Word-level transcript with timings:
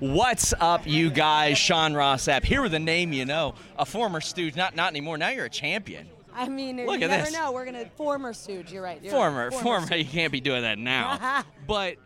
What's 0.00 0.52
up, 0.60 0.86
you 0.86 1.08
guys? 1.08 1.56
Sean 1.56 1.94
Ross 1.94 2.26
Sapp 2.26 2.44
here 2.44 2.60
with 2.60 2.74
a 2.74 2.78
name 2.78 3.14
you 3.14 3.24
know, 3.24 3.54
a 3.78 3.86
former 3.86 4.20
Stooge. 4.20 4.54
Not 4.54 4.76
not 4.76 4.90
anymore. 4.90 5.16
Now 5.16 5.30
you're 5.30 5.46
a 5.46 5.50
champion. 5.50 6.06
I 6.34 6.50
mean, 6.50 6.84
Look 6.84 6.98
you 6.98 7.06
at 7.06 7.10
never 7.10 7.24
this. 7.24 7.32
know. 7.32 7.52
We're 7.52 7.64
gonna 7.64 7.86
former 7.96 8.34
Stooge. 8.34 8.70
You're 8.70 8.82
right. 8.82 9.02
You're 9.02 9.12
former, 9.12 9.48
right. 9.48 9.60
former. 9.62 9.86
Stooge. 9.86 9.98
You 10.00 10.04
can't 10.04 10.32
be 10.32 10.40
doing 10.40 10.62
that 10.62 10.76
now. 10.78 11.44
but 11.66 11.96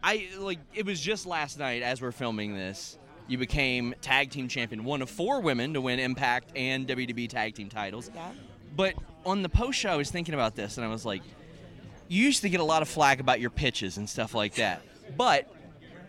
I 0.00 0.28
like 0.38 0.60
it 0.74 0.86
was 0.86 1.00
just 1.00 1.26
last 1.26 1.58
night 1.58 1.82
as 1.82 2.00
we're 2.00 2.12
filming 2.12 2.54
this. 2.54 2.98
You 3.26 3.36
became 3.36 3.96
tag 4.00 4.30
team 4.30 4.46
champion, 4.46 4.84
one 4.84 5.02
of 5.02 5.10
four 5.10 5.40
women 5.40 5.74
to 5.74 5.80
win 5.80 5.98
Impact 5.98 6.52
and 6.54 6.86
WWE 6.86 7.28
tag 7.28 7.56
team 7.56 7.68
titles. 7.68 8.12
Yeah. 8.14 8.30
But 8.76 8.94
on 9.26 9.42
the 9.42 9.48
post 9.48 9.76
show, 9.76 9.90
I 9.90 9.96
was 9.96 10.10
thinking 10.10 10.34
about 10.34 10.54
this, 10.54 10.76
and 10.76 10.86
I 10.86 10.88
was 10.88 11.04
like, 11.04 11.22
you 12.06 12.24
used 12.24 12.42
to 12.42 12.48
get 12.48 12.60
a 12.60 12.64
lot 12.64 12.82
of 12.82 12.88
flack 12.88 13.18
about 13.18 13.40
your 13.40 13.50
pitches 13.50 13.98
and 13.98 14.08
stuff 14.08 14.34
like 14.34 14.54
that, 14.54 14.82
but 15.16 15.52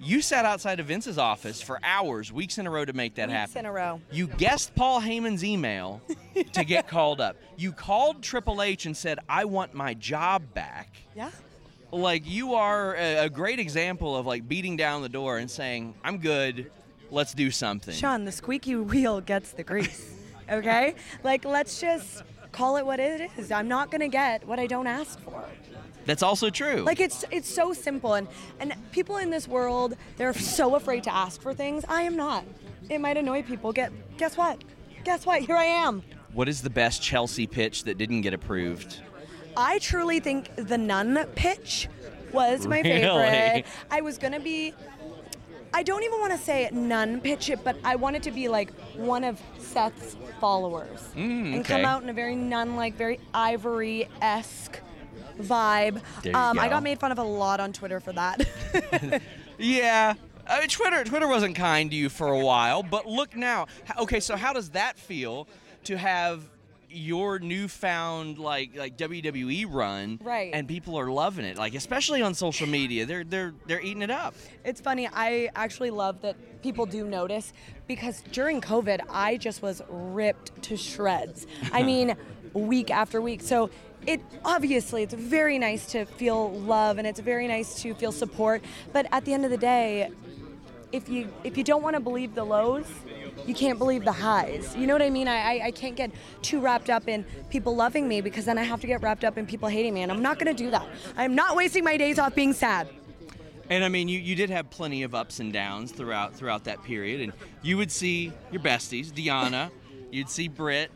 you 0.02 0.22
sat 0.22 0.46
outside 0.46 0.80
of 0.80 0.88
Vince's 0.88 1.18
office 1.18 1.62
for 1.62 1.80
hours, 1.84 2.32
weeks 2.32 2.58
in 2.58 2.66
a 2.68 2.72
row 2.72 2.84
to 2.86 2.94
make 2.94 3.16
that 3.16 3.28
Weeks 3.30 3.38
happen. 3.38 3.60
in 3.60 3.66
a 3.68 3.72
row. 3.72 4.02
You 4.12 4.28
guessed 4.28 4.74
Paul 4.76 5.00
Heyman's 5.02 5.44
email 5.44 6.02
to 6.54 6.64
get 6.64 6.88
called 6.88 7.22
up. 7.22 7.36
You 7.58 7.72
called 7.72 8.22
Triple 8.24 8.62
H 8.62 8.86
and 8.86 8.96
said, 8.98 9.20
"I 9.30 9.46
want 9.46 9.74
my 9.74 9.94
job 9.94 10.54
back." 10.54 10.90
Yeah. 11.16 11.30
Like 11.92 12.24
you 12.26 12.56
are 12.56 12.96
a, 12.96 13.26
a 13.26 13.30
great 13.30 13.60
example 13.60 14.16
of 14.16 14.26
like 14.26 14.48
beating 14.48 14.78
down 14.78 15.02
the 15.02 15.10
door 15.10 15.38
and 15.38 15.50
saying, 15.52 15.94
"I'm 16.04 16.18
good. 16.18 16.72
Let's 17.12 17.34
do 17.34 17.52
something." 17.52 17.94
Sean, 17.94 18.26
the 18.26 18.32
squeaky 18.32 18.76
wheel 18.76 19.22
gets 19.22 19.52
the 19.52 19.64
grease. 19.64 20.16
Okay. 20.50 20.96
like, 21.24 21.46
let's 21.46 21.80
just 21.80 22.24
call 22.52 22.78
it 22.78 22.86
what 22.86 23.00
it 23.00 23.30
is. 23.38 23.52
I'm 23.52 23.68
not 23.68 23.92
gonna 23.92 24.08
get 24.08 24.46
what 24.48 24.60
I 24.60 24.68
don't 24.68 24.88
ask 24.88 25.20
for. 25.22 25.44
That's 26.06 26.24
also 26.24 26.50
true. 26.50 26.78
Like 26.82 27.00
it's 27.00 27.24
it's 27.32 27.54
so 27.54 27.74
simple 27.74 28.16
and 28.16 28.28
and 28.60 28.74
people 28.92 29.18
in 29.18 29.30
this 29.30 29.48
world 29.48 29.96
they're 30.18 30.34
so 30.34 30.76
afraid 30.76 31.04
to 31.04 31.14
ask 31.14 31.42
for 31.42 31.54
things. 31.54 31.86
I 31.88 32.02
am 32.04 32.16
not. 32.16 32.44
It 32.90 33.00
might 33.00 33.18
annoy 33.18 33.44
people. 33.44 33.72
Get 33.72 33.92
guess 34.18 34.36
what? 34.38 34.64
Guess 35.04 35.26
what? 35.26 35.42
Here 35.42 35.56
I 35.56 35.66
am. 35.66 36.04
what 36.34 36.48
is 36.50 36.62
the 36.62 36.70
best 36.70 37.02
Chelsea 37.02 37.46
pitch 37.48 37.84
that 37.86 37.98
didn't 37.98 38.22
get 38.22 38.34
approved? 38.34 39.00
I 39.56 39.80
truly 39.80 40.20
think 40.20 40.50
the 40.56 40.78
nun 40.78 41.26
pitch 41.36 41.88
was 42.32 42.66
my 42.68 42.82
Really? 42.82 43.02
favorite. 43.02 43.66
I 43.92 44.02
was 44.02 44.18
gonna 44.18 44.40
be. 44.40 44.74
I 45.74 45.84
don't 45.84 46.04
even 46.04 46.20
want 46.20 46.34
to 46.34 46.38
say 46.38 46.70
nun 46.72 47.22
pitch 47.22 47.50
it, 47.50 47.64
but 47.64 47.78
I 47.84 47.96
wanted 47.96 48.24
to 48.24 48.32
be 48.32 48.48
like 48.50 48.72
one 48.96 49.24
of 49.24 49.40
Seth's 49.58 50.16
followers 50.40 51.00
Mm, 51.16 51.56
and 51.56 51.66
come 51.66 51.86
out 51.86 52.04
in 52.04 52.10
a 52.10 52.14
very 52.14 52.36
nun-like, 52.36 52.96
very 52.96 53.20
ivory-esque 53.34 54.80
vibe. 55.40 56.02
Um, 56.34 56.60
I 56.60 56.68
got 56.68 56.84
made 56.84 57.00
fun 57.00 57.12
of 57.12 57.20
a 57.20 57.24
lot 57.24 57.60
on 57.60 57.74
Twitter 57.74 58.00
for 58.00 58.14
that. 58.14 58.42
Yeah. 59.58 60.16
I 60.48 60.60
mean, 60.60 60.70
Twitter 60.70 61.04
Twitter 61.04 61.28
wasn't 61.28 61.56
kind 61.56 61.92
to 61.92 61.96
you 61.96 62.10
for 62.10 62.30
a 62.30 62.40
while, 62.40 62.82
but 62.82 63.06
look 63.06 63.36
now. 63.36 63.68
Okay, 64.00 64.20
so 64.20 64.36
how 64.36 64.54
does 64.54 64.72
that 64.72 64.98
feel 64.98 65.48
to 65.84 65.98
have 65.98 66.42
your 66.92 67.40
newfound 67.40 68.38
like 68.38 68.76
like 68.78 68.98
WWE 68.98 69.66
run 69.70 70.20
Right. 70.24 70.52
and 70.54 70.68
people 70.68 70.98
are 71.00 71.10
loving 71.10 71.46
it 71.46 71.58
like 71.58 71.74
especially 71.74 72.22
on 72.22 72.34
social 72.34 72.68
media 72.68 73.06
they're 73.06 73.24
they're 73.24 73.54
they're 73.66 73.82
eating 73.82 74.02
it 74.02 74.12
up 74.12 74.36
It's 74.66 74.82
funny. 74.82 75.08
I 75.12 75.50
actually 75.56 75.90
love 75.92 76.22
that 76.22 76.36
people 76.62 76.86
do 76.86 77.06
notice 77.08 77.54
because 77.88 78.22
during 78.32 78.62
COVID, 78.62 79.00
I 79.10 79.38
just 79.38 79.62
was 79.62 79.82
ripped 79.90 80.62
to 80.64 80.78
shreds. 80.78 81.48
I 81.74 81.84
mean, 81.92 82.16
week 82.54 82.92
after 82.92 83.20
week. 83.22 83.42
So 83.42 83.70
it 84.06 84.22
obviously 84.46 85.04
it's 85.04 85.14
very 85.14 85.58
nice 85.60 85.86
to 85.94 86.06
feel 86.06 86.52
love 86.52 86.98
and 87.00 87.08
it's 87.08 87.20
very 87.20 87.48
nice 87.48 87.82
to 87.82 87.94
feel 87.96 88.12
support. 88.12 88.64
But 88.94 89.08
at 89.12 89.26
the 89.26 89.34
end 89.34 89.46
of 89.46 89.52
the 89.52 89.58
day, 89.58 90.12
if 90.92 91.08
you 91.10 91.30
if 91.44 91.58
you 91.58 91.64
don't 91.64 91.82
want 91.84 91.96
to 91.96 92.00
believe 92.02 92.36
the 92.36 92.44
lows, 92.44 92.86
you 93.46 93.54
can't 93.54 93.78
believe 93.78 94.04
the 94.06 94.12
highs. 94.12 94.76
You 94.76 94.88
know 94.88 94.94
what 94.94 95.02
I 95.02 95.10
mean? 95.10 95.28
I, 95.28 95.38
I, 95.60 95.66
I 95.68 95.72
can't 95.72 95.96
get 95.96 96.12
too 96.42 96.60
wrapped 96.60 96.90
up 96.90 97.08
in 97.08 97.24
people 97.50 97.76
loving 97.76 98.08
me 98.08 98.22
because 98.22 98.46
then 98.46 98.58
I 98.58 98.64
have 98.64 98.82
to 98.82 98.88
get 98.88 99.02
wrapped 99.02 99.24
up 99.24 99.38
in 99.38 99.46
people 99.46 99.70
hating 99.70 99.94
me, 99.94 100.02
and 100.04 100.12
I'm 100.12 100.22
not 100.22 100.40
going 100.40 100.56
to 100.56 100.64
do 100.64 100.70
that. 100.72 100.88
I'm 101.18 101.36
not 101.36 101.56
wasting 101.56 101.84
my 101.84 101.98
days 101.98 102.20
off 102.20 102.36
being 102.36 102.54
sad. 102.54 102.88
and 103.70 103.84
I 103.84 103.90
mean 103.90 104.08
you, 104.08 104.20
you 104.20 104.36
did 104.36 104.50
have 104.50 104.70
plenty 104.70 105.04
of 105.04 105.16
ups 105.16 105.40
and 105.40 105.54
downs 105.54 105.92
throughout 105.92 106.36
throughout 106.36 106.66
that 106.66 106.84
period 106.84 107.22
and 107.22 107.32
you 107.62 107.78
would 107.78 107.92
see 107.92 108.34
your 108.52 108.62
besties 108.62 109.12
Deonna 109.12 109.70
you'd 110.12 110.30
see 110.30 110.48
Britt 110.50 110.92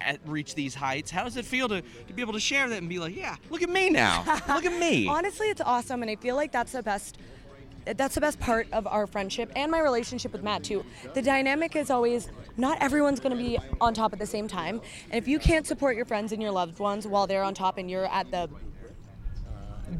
at, 0.00 0.18
reach 0.26 0.54
these 0.56 0.74
heights 0.74 1.10
how 1.10 1.22
does 1.24 1.36
it 1.36 1.44
feel 1.44 1.68
to, 1.68 1.80
to 1.82 2.12
be 2.12 2.22
able 2.22 2.32
to 2.32 2.40
share 2.40 2.68
that 2.68 2.78
and 2.78 2.88
be 2.88 2.98
like 2.98 3.14
yeah 3.16 3.36
look 3.48 3.62
at 3.62 3.70
me 3.70 3.90
now 3.90 4.24
look 4.48 4.64
at 4.64 4.76
me 4.78 5.06
Honestly, 5.16 5.46
it's 5.48 5.60
awesome, 5.60 6.02
and 6.02 6.10
I 6.10 6.16
feel 6.16 6.34
like 6.36 6.50
that's 6.52 6.72
the 6.72 6.82
best. 6.82 7.16
That's 7.94 8.14
the 8.14 8.20
best 8.20 8.40
part 8.40 8.66
of 8.72 8.86
our 8.86 9.06
friendship 9.06 9.50
and 9.54 9.70
my 9.70 9.80
relationship 9.80 10.32
with 10.32 10.42
Matt 10.42 10.64
too. 10.64 10.84
The 11.14 11.22
dynamic 11.22 11.76
is 11.76 11.90
always 11.90 12.28
not 12.56 12.78
everyone's 12.80 13.20
going 13.20 13.36
to 13.36 13.42
be 13.42 13.58
on 13.80 13.94
top 13.94 14.12
at 14.12 14.18
the 14.18 14.26
same 14.26 14.48
time, 14.48 14.80
and 15.10 15.18
if 15.22 15.28
you 15.28 15.38
can't 15.38 15.66
support 15.66 15.94
your 15.96 16.04
friends 16.04 16.32
and 16.32 16.42
your 16.42 16.50
loved 16.50 16.78
ones 16.78 17.06
while 17.06 17.26
they're 17.26 17.42
on 17.44 17.54
top 17.54 17.78
and 17.78 17.90
you're 17.90 18.06
at 18.06 18.30
the 18.30 18.48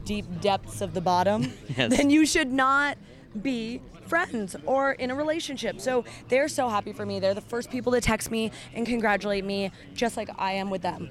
deep 0.05 0.25
depths 0.41 0.81
of 0.81 0.95
the 0.95 1.01
bottom, 1.01 1.53
Yes. 1.77 1.97
then 1.97 2.11
you 2.11 2.27
should 2.27 2.53
not 2.53 2.99
be 3.43 3.81
friends 4.07 4.57
or 4.67 4.93
in 4.93 5.11
a 5.11 5.15
relationship. 5.15 5.81
So 5.81 6.05
they're 6.29 6.49
so 6.49 6.69
happy 6.69 6.93
for 6.93 7.05
me. 7.05 7.21
They're 7.21 7.35
the 7.35 7.41
first 7.41 7.71
people 7.71 7.93
to 7.93 8.01
text 8.01 8.31
me 8.31 8.51
and 8.75 8.87
congratulate 8.87 9.45
me, 9.45 9.71
just 9.95 10.17
like 10.17 10.31
I 10.39 10.53
am 10.53 10.71
with 10.71 10.83
them. 10.83 11.11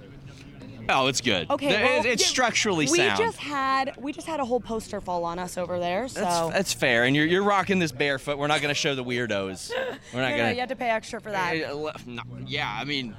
Oh 0.90 1.08
it's 1.08 1.22
good 1.22 1.50
Okay, 1.50 1.84
well, 1.84 2.06
it's 2.06 2.22
yeah, 2.24 2.28
structurally 2.28 2.86
we 2.86 2.98
sound 2.98 3.18
just 3.18 3.38
had 3.38 3.96
we 3.98 4.12
just 4.12 4.28
had 4.28 4.40
a 4.40 4.46
whole 4.46 4.60
poster 4.60 5.02
fall 5.02 5.24
on 5.24 5.40
us 5.40 5.58
over 5.58 5.80
there. 5.80 6.08
So 6.08 6.22
That's, 6.22 6.54
that's 6.54 6.74
fair, 6.74 7.06
and 7.06 7.16
you're, 7.16 7.26
you're 7.26 7.44
rocking 7.44 7.80
this 7.80 7.92
barefoot. 7.92 8.38
We're 8.38 8.48
not 8.48 8.62
going 8.62 8.70
to 8.70 8.80
show 8.80 8.96
the 8.96 9.04
weirdos. 9.04 9.72
We're 10.14 10.22
not 10.22 10.30
no, 10.30 10.30
no, 10.30 10.38
going 10.38 10.54
you 10.56 10.60
had 10.60 10.70
to 10.70 10.76
pay 10.76 10.90
extra 10.90 11.22
for 11.22 11.32
that. 11.32 11.56
yeah, 12.46 12.78
I 12.80 12.84
mean, 12.84 13.16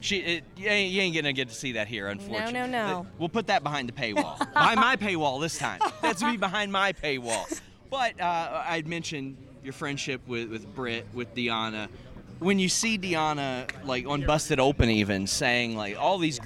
she, 0.00 0.18
it, 0.18 0.44
you, 0.56 0.68
ain't, 0.68 0.92
you 0.92 1.00
ain't 1.00 1.14
gonna 1.14 1.32
get 1.32 1.48
to 1.48 1.54
see 1.54 1.72
that 1.72 1.88
here, 1.88 2.08
unfortunately. 2.08 2.52
no, 2.52 2.66
no. 2.66 3.06
We'll 3.18 3.30
put 3.30 3.46
that 3.46 3.62
behind 3.62 3.88
the 3.88 3.92
paywall, 3.92 4.38
behind 4.52 4.78
my 4.78 4.96
paywall 4.96 5.40
this 5.40 5.58
time. 5.58 5.80
That's 6.02 6.22
me 6.22 6.36
behind 6.36 6.70
my 6.70 6.92
paywall. 6.92 7.60
But 7.90 8.20
uh, 8.20 8.62
I'd 8.66 8.86
mentioned 8.86 9.36
your 9.62 9.72
friendship 9.72 10.20
with 10.28 10.50
with 10.50 10.72
Britt, 10.74 11.06
with 11.14 11.34
Deonna. 11.34 11.88
When 12.38 12.58
you 12.58 12.68
see 12.68 12.98
Deonna 12.98 13.68
like 13.84 14.06
on 14.06 14.26
Busted 14.26 14.60
Open, 14.60 14.90
even 14.90 15.26
saying 15.26 15.76
like 15.76 15.98
all 15.98 16.18
these 16.18 16.40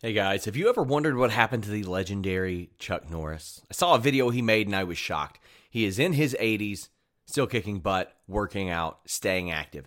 Hey 0.00 0.12
guys, 0.12 0.44
have 0.44 0.56
you 0.56 0.68
ever 0.68 0.82
wondered 0.82 1.16
what 1.16 1.30
happened 1.30 1.64
to 1.64 1.70
the 1.70 1.82
legendary 1.82 2.70
Chuck 2.78 3.10
Norris? 3.10 3.62
I 3.70 3.74
saw 3.74 3.94
a 3.94 3.98
video 3.98 4.30
he 4.30 4.42
made 4.42 4.66
and 4.66 4.76
I 4.76 4.84
was 4.84 4.98
shocked. 4.98 5.40
He 5.70 5.84
is 5.84 5.98
in 5.98 6.12
his 6.12 6.36
80s, 6.40 6.88
Still 7.26 7.46
kicking 7.46 7.80
butt, 7.80 8.14
working 8.28 8.68
out, 8.68 9.00
staying 9.06 9.50
active. 9.50 9.86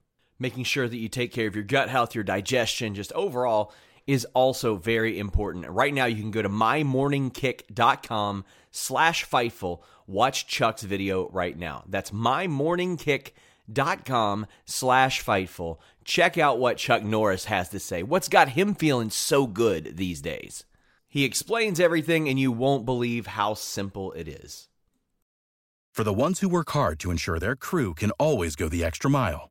making 0.41 0.63
sure 0.63 0.89
that 0.89 0.97
you 0.97 1.07
take 1.07 1.31
care 1.31 1.47
of 1.47 1.55
your 1.55 1.63
gut 1.63 1.87
health, 1.87 2.15
your 2.15 2.23
digestion, 2.23 2.95
just 2.95 3.13
overall 3.13 3.71
is 4.07 4.25
also 4.33 4.75
very 4.75 5.19
important. 5.19 5.69
Right 5.69 5.93
now, 5.93 6.05
you 6.05 6.19
can 6.19 6.31
go 6.31 6.41
to 6.41 6.49
mymorningkick.com 6.49 8.45
slash 8.71 9.29
Fightful. 9.29 9.81
Watch 10.07 10.47
Chuck's 10.47 10.81
video 10.81 11.29
right 11.29 11.55
now. 11.55 11.83
That's 11.87 12.09
mymorningkick.com 12.09 14.47
slash 14.65 15.23
Fightful. 15.23 15.77
Check 16.03 16.39
out 16.39 16.57
what 16.57 16.77
Chuck 16.77 17.03
Norris 17.03 17.45
has 17.45 17.69
to 17.69 17.79
say. 17.79 18.01
What's 18.01 18.27
got 18.27 18.49
him 18.49 18.73
feeling 18.73 19.11
so 19.11 19.45
good 19.45 19.97
these 19.97 20.21
days? 20.21 20.63
He 21.07 21.23
explains 21.23 21.79
everything, 21.79 22.27
and 22.27 22.39
you 22.39 22.51
won't 22.51 22.85
believe 22.85 23.27
how 23.27 23.53
simple 23.53 24.11
it 24.13 24.27
is. 24.27 24.69
For 25.93 26.03
the 26.03 26.13
ones 26.13 26.39
who 26.39 26.49
work 26.49 26.71
hard 26.71 26.99
to 27.01 27.11
ensure 27.11 27.37
their 27.37 27.55
crew 27.55 27.93
can 27.93 28.09
always 28.11 28.55
go 28.55 28.67
the 28.67 28.83
extra 28.83 29.11
mile 29.11 29.50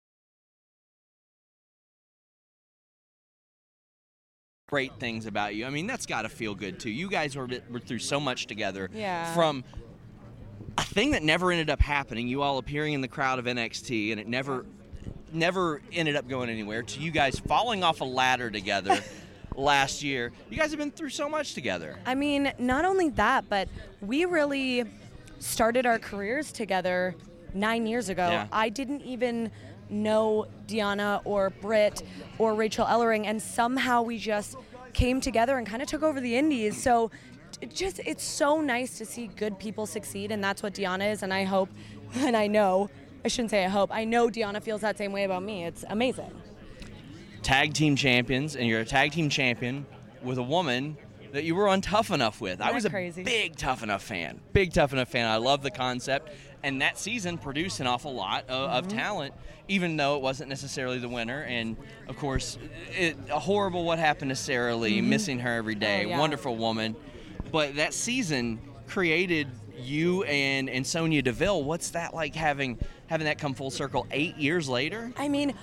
Great 4.71 4.93
things 5.01 5.25
about 5.25 5.53
you. 5.53 5.65
I 5.65 5.69
mean, 5.69 5.85
that's 5.85 6.05
got 6.05 6.21
to 6.21 6.29
feel 6.29 6.55
good 6.55 6.79
too. 6.79 6.89
You 6.89 7.09
guys 7.09 7.35
were, 7.35 7.49
were 7.69 7.81
through 7.81 7.99
so 7.99 8.21
much 8.21 8.47
together. 8.47 8.89
Yeah. 8.93 9.33
From 9.33 9.65
a 10.77 10.83
thing 10.83 11.11
that 11.11 11.23
never 11.23 11.51
ended 11.51 11.69
up 11.69 11.81
happening, 11.81 12.29
you 12.29 12.41
all 12.41 12.57
appearing 12.57 12.93
in 12.93 13.01
the 13.01 13.09
crowd 13.09 13.37
of 13.37 13.43
NXT, 13.43 14.11
and 14.11 14.19
it 14.21 14.29
never, 14.29 14.65
never 15.33 15.81
ended 15.91 16.15
up 16.15 16.29
going 16.29 16.49
anywhere. 16.49 16.83
To 16.83 16.99
you 17.01 17.11
guys 17.11 17.37
falling 17.37 17.83
off 17.83 17.99
a 17.99 18.05
ladder 18.05 18.49
together. 18.49 18.97
last 19.57 20.01
year. 20.01 20.31
You 20.49 20.57
guys 20.57 20.69
have 20.69 20.79
been 20.79 20.91
through 20.91 21.09
so 21.09 21.27
much 21.27 21.55
together. 21.55 21.97
I 22.05 22.15
mean, 22.15 22.53
not 22.57 22.85
only 22.85 23.09
that, 23.09 23.49
but 23.49 23.67
we 23.99 24.23
really 24.23 24.85
started 25.39 25.85
our 25.85 25.99
careers 25.99 26.53
together 26.53 27.15
nine 27.53 27.85
years 27.85 28.07
ago. 28.07 28.29
Yeah. 28.29 28.47
I 28.49 28.69
didn't 28.69 29.01
even 29.01 29.51
know 29.91 30.47
Deonna 30.67 31.21
or 31.25 31.49
Britt 31.49 32.03
or 32.37 32.55
Rachel 32.55 32.85
Ellering, 32.85 33.25
and 33.25 33.41
somehow 33.41 34.01
we 34.01 34.17
just 34.17 34.55
came 34.93 35.21
together 35.21 35.57
and 35.57 35.67
kind 35.67 35.81
of 35.81 35.87
took 35.87 36.03
over 36.03 36.19
the 36.19 36.35
Indies. 36.35 36.81
So 36.81 37.11
it 37.61 37.73
just 37.75 37.99
it's 37.99 38.23
so 38.23 38.61
nice 38.61 38.97
to 38.97 39.05
see 39.05 39.27
good 39.27 39.59
people 39.59 39.85
succeed, 39.85 40.31
and 40.31 40.43
that's 40.43 40.63
what 40.63 40.73
Deonna 40.73 41.11
is. 41.11 41.23
And 41.23 41.33
I 41.33 41.43
hope, 41.43 41.69
and 42.15 42.35
I 42.35 42.47
know, 42.47 42.89
I 43.23 43.27
shouldn't 43.27 43.51
say 43.51 43.65
I 43.65 43.69
hope, 43.69 43.89
I 43.93 44.05
know 44.05 44.29
Deonna 44.29 44.61
feels 44.63 44.81
that 44.81 44.97
same 44.97 45.11
way 45.11 45.23
about 45.25 45.43
me. 45.43 45.65
It's 45.65 45.83
amazing. 45.89 46.31
Tag 47.43 47.73
team 47.73 47.95
champions, 47.95 48.55
and 48.55 48.67
you're 48.67 48.81
a 48.81 48.85
tag 48.85 49.11
team 49.11 49.29
champion 49.29 49.85
with 50.23 50.37
a 50.37 50.43
woman 50.43 50.95
that 51.31 51.43
you 51.43 51.55
were 51.55 51.67
on 51.67 51.81
Tough 51.81 52.11
Enough 52.11 52.39
with. 52.41 52.61
I 52.61 52.65
Isn't 52.65 52.75
was 52.75 52.83
that 52.83 52.89
a 52.89 52.91
crazy? 52.91 53.23
big 53.23 53.55
Tough 53.55 53.81
Enough 53.83 54.03
fan. 54.03 54.39
Big 54.53 54.73
Tough 54.73 54.93
Enough 54.93 55.07
fan. 55.07 55.27
I 55.27 55.37
love 55.37 55.63
the 55.63 55.71
concept. 55.71 56.29
And 56.63 56.81
that 56.81 56.97
season 56.97 57.37
produced 57.37 57.79
an 57.79 57.87
awful 57.87 58.13
lot 58.13 58.43
of, 58.49 58.69
of 58.69 58.87
Mm-hmm. 58.87 58.97
talent, 58.97 59.33
even 59.67 59.97
though 59.97 60.15
it 60.15 60.21
wasn't 60.21 60.49
necessarily 60.49 60.99
the 60.99 61.09
winner. 61.09 61.41
And 61.43 61.75
of 62.07 62.17
course, 62.17 62.57
it, 62.91 63.17
horrible 63.29 63.83
what 63.83 63.97
happened 63.99 64.29
to 64.29 64.35
Sara 64.35 64.75
Lee, 64.75 65.01
missing 65.01 65.39
her 65.39 65.55
every 65.55 65.75
day. 65.75 66.05
Oh, 66.05 66.09
yeah. 66.09 66.19
Wonderful 66.19 66.55
woman. 66.55 66.95
But 67.51 67.75
that 67.77 67.93
season 67.93 68.59
created 68.87 69.47
you 69.77 70.23
and, 70.23 70.69
and 70.69 70.85
Sonya 70.85 71.21
Deville. 71.23 71.63
What's 71.63 71.91
that 71.91 72.13
like 72.13 72.35
having 72.35 72.77
having 73.07 73.25
that 73.25 73.39
come 73.39 73.53
full 73.55 73.71
circle 73.71 74.05
eight 74.11 74.37
years 74.37 74.69
later? 74.69 75.11
I 75.17 75.27
mean, 75.27 75.55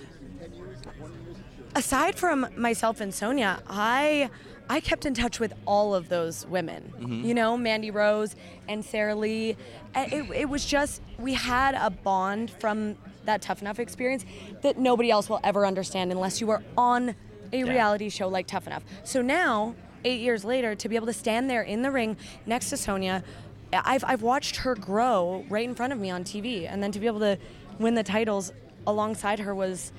aside 1.74 2.16
from 2.16 2.46
myself 2.56 3.00
and 3.00 3.14
Sonya, 3.14 3.62
I 3.68 4.30
I 4.70 4.80
kept 4.80 5.06
in 5.06 5.14
touch 5.14 5.40
with 5.40 5.54
all 5.66 5.94
of 5.94 6.08
those 6.08 6.46
women. 6.46 6.92
Mm-hmm. 6.98 7.26
You 7.26 7.34
know, 7.34 7.56
Mandy 7.56 7.90
Rose 7.90 8.36
and 8.68 8.84
Sara 8.84 9.14
Lee. 9.14 9.56
Eh, 9.94 10.08
it, 10.12 10.30
it 10.34 10.48
was 10.48 10.64
just 10.64 11.00
we 11.18 11.34
had 11.34 11.74
a 11.74 11.90
bond 11.90 12.50
from 12.50 12.96
that 13.24 13.42
Tough 13.42 13.62
Enough 13.62 13.78
experience 13.78 14.24
that 14.62 14.78
nobody 14.78 15.10
else 15.10 15.28
will 15.28 15.40
ever 15.44 15.66
understand 15.66 16.12
unless 16.12 16.40
you 16.40 16.50
are 16.50 16.62
on 16.76 17.14
a 17.52 17.64
reality 17.64 18.08
show 18.08 18.28
like 18.28 18.46
Tough 18.46 18.66
Enough. 18.66 18.84
So 19.04 19.22
now, 19.22 19.74
eight 20.04 20.20
years 20.20 20.44
later, 20.44 20.74
to 20.74 20.88
be 20.88 20.96
able 20.96 21.06
to 21.06 21.12
stand 21.12 21.48
there 21.48 21.62
in 21.62 21.82
the 21.82 21.90
ring 21.90 22.16
next 22.46 22.70
to 22.70 22.76
Sonya. 22.76 23.24
Eh, 23.72 23.80
I've, 23.84 24.04
I've 24.04 24.22
watched 24.22 24.56
her 24.56 24.74
grow 24.74 25.44
right 25.48 25.66
in 25.66 25.74
front 25.74 25.92
of 25.92 25.98
me 25.98 26.10
on 26.10 26.24
TV, 26.24 26.70
and 26.70 26.82
then 26.82 26.92
to 26.92 27.00
be 27.00 27.06
able 27.06 27.20
to 27.20 27.38
win 27.78 27.94
the 27.94 28.02
titles 28.02 28.52
alongside 28.86 29.38
her 29.38 29.54
was 29.54 29.92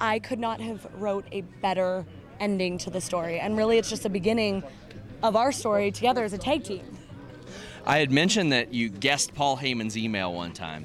I 0.00 0.18
could 0.18 0.38
not 0.38 0.60
have 0.60 0.86
wrote 0.94 1.24
a 1.32 1.42
better 1.42 2.04
ending 2.42 2.76
to 2.76 2.90
the 2.90 3.00
story. 3.00 3.38
And 3.38 3.56
really 3.56 3.78
it's 3.78 3.88
just 3.88 4.02
the 4.02 4.10
beginning 4.10 4.62
of 5.22 5.36
our 5.36 5.52
story 5.52 5.92
together 5.92 6.24
as 6.24 6.32
a 6.32 6.38
tag 6.38 6.64
team. 6.64 6.84
I 7.86 7.98
had 7.98 8.10
mentioned 8.10 8.52
that 8.52 8.74
you 8.74 8.88
guessed 8.88 9.32
Paul 9.34 9.56
Heyman's 9.56 9.96
email 9.96 10.34
one 10.34 10.52
time. 10.52 10.84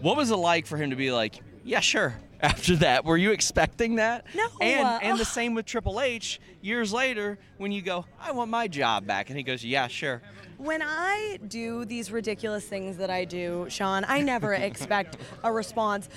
What 0.00 0.16
was 0.16 0.30
it 0.30 0.36
like 0.36 0.66
for 0.66 0.76
him 0.76 0.90
to 0.90 0.96
be 0.96 1.10
like, 1.10 1.40
yeah, 1.64 1.80
sure, 1.80 2.16
after 2.40 2.76
that? 2.76 3.04
Were 3.04 3.16
you 3.16 3.32
expecting 3.32 3.96
that? 3.96 4.24
No. 4.34 4.46
And, 4.60 5.02
and 5.02 5.18
the 5.18 5.24
same 5.38 5.54
with 5.54 5.66
Triple 5.66 6.00
H 6.00 6.40
years 6.62 6.92
later 6.92 7.38
when 7.58 7.72
you 7.72 7.82
go, 7.82 8.06
I 8.20 8.32
want 8.32 8.50
my 8.50 8.68
job 8.68 9.06
back. 9.06 9.28
And 9.28 9.36
he 9.36 9.42
goes, 9.42 9.64
yeah, 9.64 9.88
sure. 9.88 10.22
When 10.58 10.82
I 10.82 11.38
do 11.48 11.84
these 11.84 12.10
ridiculous 12.10 12.64
things 12.64 12.96
that 12.96 13.10
I 13.10 13.24
do, 13.24 13.66
Sean, 13.68 14.04
I 14.06 14.20
never 14.22 14.54
expect 14.70 15.16
a 15.42 15.52
response. 15.52 16.08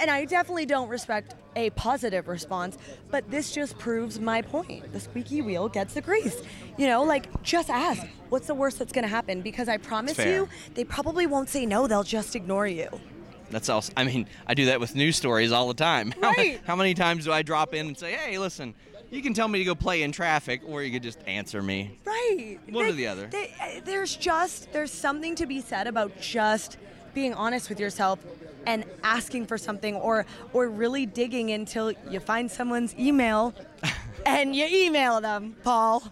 And 0.00 0.10
I 0.10 0.24
definitely 0.24 0.66
don't 0.66 0.88
respect 0.88 1.34
a 1.56 1.70
positive 1.70 2.26
response, 2.28 2.76
but 3.10 3.30
this 3.30 3.52
just 3.52 3.78
proves 3.78 4.18
my 4.18 4.42
point. 4.42 4.92
The 4.92 5.00
squeaky 5.00 5.40
wheel 5.42 5.68
gets 5.68 5.94
the 5.94 6.00
grease. 6.00 6.42
You 6.76 6.86
know, 6.88 7.04
like 7.04 7.42
just 7.42 7.70
ask, 7.70 8.02
what's 8.28 8.46
the 8.46 8.54
worst 8.54 8.78
that's 8.78 8.92
going 8.92 9.04
to 9.04 9.08
happen? 9.08 9.40
Because 9.40 9.68
I 9.68 9.76
promise 9.76 10.14
Fair. 10.14 10.32
you, 10.34 10.48
they 10.74 10.84
probably 10.84 11.26
won't 11.26 11.48
say 11.48 11.64
no, 11.66 11.86
they'll 11.86 12.02
just 12.02 12.34
ignore 12.34 12.66
you. 12.66 12.88
That's 13.50 13.68
also, 13.68 13.92
I 13.96 14.04
mean, 14.04 14.26
I 14.46 14.54
do 14.54 14.66
that 14.66 14.80
with 14.80 14.94
news 14.96 15.16
stories 15.16 15.52
all 15.52 15.68
the 15.68 15.74
time. 15.74 16.12
How, 16.20 16.30
Right. 16.32 16.60
how 16.64 16.74
many 16.74 16.94
times 16.94 17.24
do 17.26 17.32
I 17.32 17.42
drop 17.42 17.72
in 17.74 17.86
and 17.86 17.96
say, 17.96 18.12
hey, 18.14 18.38
listen, 18.38 18.74
you 19.10 19.22
can 19.22 19.32
tell 19.32 19.46
me 19.46 19.60
to 19.60 19.64
go 19.64 19.76
play 19.76 20.02
in 20.02 20.10
traffic, 20.10 20.62
or 20.66 20.82
you 20.82 20.90
could 20.90 21.02
just 21.04 21.20
answer 21.28 21.62
me. 21.62 21.98
Right. 22.04 22.58
One 22.70 22.86
or 22.86 22.92
the 22.92 23.06
other. 23.06 23.26
they- 23.28 23.54
uh, 23.60 23.80
there's 23.84 24.16
just 24.16 24.72
there's 24.72 24.90
something 24.90 25.36
to 25.36 25.46
be 25.46 25.60
said 25.60 25.86
about 25.86 26.20
just 26.20 26.78
being 27.12 27.32
honest 27.34 27.68
with 27.68 27.78
yourself 27.78 28.18
and 28.66 28.84
asking 29.02 29.46
for 29.46 29.58
something 29.58 29.94
or 29.96 30.26
or 30.52 30.68
really 30.68 31.06
digging 31.06 31.50
until 31.50 31.92
you 32.10 32.20
find 32.20 32.50
someone's 32.50 32.94
email 32.98 33.54
and 34.26 34.54
you 34.54 34.66
email 34.66 35.20
them, 35.20 35.56
Paul. 35.62 36.02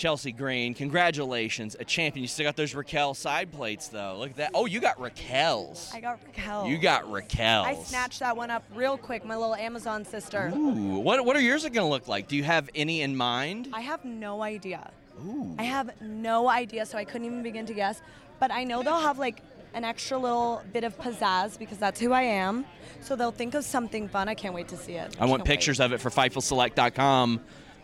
Chelsea 0.00 0.32
Green, 0.32 0.72
congratulations, 0.72 1.76
a 1.78 1.84
champion. 1.84 2.22
You 2.22 2.28
still 2.28 2.46
got 2.46 2.56
those 2.56 2.74
Raquel 2.74 3.12
side 3.12 3.52
plates, 3.52 3.88
though. 3.88 4.16
Look 4.18 4.30
at 4.30 4.36
that. 4.36 4.50
Oh, 4.54 4.64
you 4.64 4.80
got 4.80 4.98
Raquel's. 4.98 5.90
I 5.92 6.00
got 6.00 6.20
Raquel. 6.24 6.66
You 6.66 6.78
got 6.78 7.10
Raquel's. 7.12 7.66
I 7.66 7.74
snatched 7.74 8.20
that 8.20 8.34
one 8.34 8.50
up 8.50 8.64
real 8.74 8.96
quick, 8.96 9.26
my 9.26 9.36
little 9.36 9.54
Amazon 9.54 10.06
sister. 10.06 10.50
Ooh, 10.56 11.00
what, 11.00 11.22
what 11.26 11.36
are 11.36 11.40
yours 11.42 11.64
going 11.64 11.74
to 11.74 11.84
look 11.84 12.08
like? 12.08 12.28
Do 12.28 12.36
you 12.36 12.44
have 12.44 12.70
any 12.74 13.02
in 13.02 13.14
mind? 13.14 13.68
I 13.74 13.82
have 13.82 14.02
no 14.06 14.40
idea. 14.40 14.90
Ooh. 15.22 15.54
I 15.58 15.64
have 15.64 16.00
no 16.00 16.48
idea, 16.48 16.86
so 16.86 16.96
I 16.96 17.04
couldn't 17.04 17.26
even 17.26 17.42
begin 17.42 17.66
to 17.66 17.74
guess. 17.74 18.00
But 18.38 18.50
I 18.50 18.64
know 18.64 18.82
they'll 18.82 19.00
have 19.00 19.18
like 19.18 19.42
an 19.74 19.84
extra 19.84 20.18
little 20.18 20.62
bit 20.72 20.84
of 20.84 20.96
pizzazz 20.98 21.58
because 21.58 21.78
that's 21.78 22.00
who 22.00 22.12
I 22.12 22.22
am. 22.22 22.64
So 23.00 23.16
they'll 23.16 23.32
think 23.32 23.54
of 23.54 23.64
something 23.64 24.08
fun. 24.08 24.28
I 24.28 24.34
can't 24.34 24.54
wait 24.54 24.68
to 24.68 24.76
see 24.76 24.92
it. 24.94 25.16
I 25.18 25.24
want 25.26 25.40
Can't 25.40 25.48
wait. 25.48 25.54
pictures 25.56 25.80
of 25.80 25.92
it 25.92 26.00
for 26.00 26.10
FightfulSelect.com. 26.10 27.40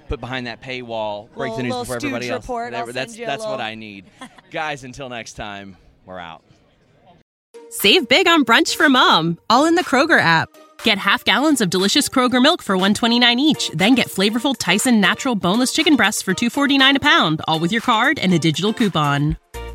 Put 0.08 0.20
behind 0.20 0.46
that 0.46 0.62
paywall. 0.62 1.32
Break 1.34 1.56
the 1.56 1.62
news 1.64 1.74
before 1.74 1.96
everybody 1.96 2.28
else. 2.28 2.44
report. 2.44 2.70
There- 2.72 2.80
I'll 2.80 2.86
that's 2.92 3.12
send 3.12 3.18
you 3.18 3.26
that's 3.26 3.44
what 3.44 3.60
I 3.60 3.74
need. 3.74 4.04
Guys, 4.50 4.84
until 4.84 5.08
next 5.08 5.32
time, 5.34 5.76
we're 6.04 6.18
out. 6.18 6.42
Save 7.70 8.08
big 8.08 8.28
on 8.28 8.44
brunch 8.44 8.76
for 8.76 8.88
mom, 8.88 9.38
all 9.50 9.66
in 9.66 9.74
the 9.74 9.82
Kroger 9.84 10.20
app. 10.20 10.48
Get 10.84 10.98
half 10.98 11.24
gallons 11.24 11.60
of 11.60 11.70
delicious 11.70 12.08
Kroger 12.08 12.40
milk 12.40 12.62
for 12.62 12.76
129 12.76 13.40
each, 13.40 13.70
then 13.70 13.94
get 13.96 14.06
flavorful 14.08 14.54
Tyson 14.56 15.00
natural 15.00 15.34
boneless 15.34 15.72
chicken 15.72 15.96
breasts 15.96 16.22
for 16.22 16.32
249 16.34 16.96
a 16.96 17.00
pound, 17.00 17.40
all 17.48 17.58
with 17.58 17.72
your 17.72 17.80
card 17.80 18.18
and 18.20 18.32
a 18.32 18.38
digital 18.38 18.72
coupon. 18.72 19.36